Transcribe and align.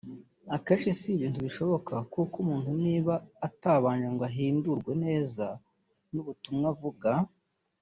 Akenshi 0.55 0.89
si 0.99 1.07
ibintu 1.15 1.39
bishoboka 1.47 1.93
ko 2.13 2.21
umuntu 2.41 2.71
niba 2.83 3.13
atabanje 3.47 4.07
ngo 4.13 4.23
ahindurwe 4.29 4.91
neza 5.05 5.45
n’ubutumwa 6.13 6.67
avuga 6.73 7.09